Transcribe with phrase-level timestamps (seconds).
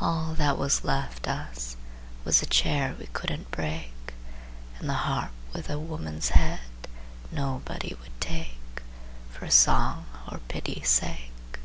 [0.00, 1.76] All that was left us
[2.24, 4.14] Was a chair we couldn't break,
[4.78, 6.60] And the harp with a woman's head
[7.32, 8.80] Nobody would take,
[9.28, 11.58] For song or pity's sake.